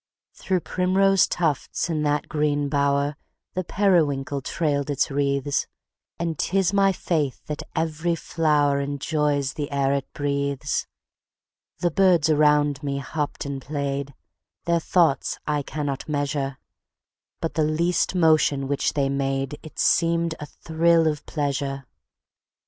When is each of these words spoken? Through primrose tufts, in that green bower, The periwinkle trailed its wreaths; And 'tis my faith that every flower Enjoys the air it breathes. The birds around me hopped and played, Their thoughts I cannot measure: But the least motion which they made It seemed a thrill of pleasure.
Through 0.33 0.61
primrose 0.61 1.27
tufts, 1.27 1.87
in 1.87 2.01
that 2.01 2.27
green 2.27 2.69
bower, 2.69 3.17
The 3.53 3.63
periwinkle 3.63 4.41
trailed 4.41 4.89
its 4.89 5.11
wreaths; 5.11 5.67
And 6.17 6.39
'tis 6.39 6.73
my 6.73 6.91
faith 6.91 7.45
that 7.45 7.61
every 7.75 8.15
flower 8.15 8.79
Enjoys 8.79 9.53
the 9.53 9.69
air 9.71 9.93
it 9.93 10.11
breathes. 10.13 10.87
The 11.81 11.91
birds 11.91 12.31
around 12.31 12.81
me 12.81 12.97
hopped 12.97 13.45
and 13.45 13.61
played, 13.61 14.15
Their 14.65 14.79
thoughts 14.79 15.37
I 15.45 15.61
cannot 15.61 16.09
measure: 16.09 16.57
But 17.39 17.53
the 17.53 17.63
least 17.63 18.15
motion 18.15 18.67
which 18.67 18.93
they 18.93 19.07
made 19.07 19.59
It 19.61 19.77
seemed 19.77 20.33
a 20.39 20.47
thrill 20.47 21.05
of 21.07 21.23
pleasure. 21.27 21.85